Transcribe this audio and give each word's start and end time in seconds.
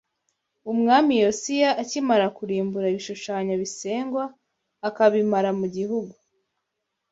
Umwami 0.71 1.13
Yosiya 1.23 1.69
akimara 1.81 2.27
kurimbura 2.37 2.85
ibishushanyo 2.93 3.53
bisengwa 3.61 4.23
akabimara 4.87 5.49
mu 5.59 5.65
gihugu 5.75 6.13